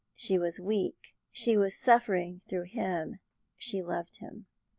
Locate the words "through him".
2.49-3.19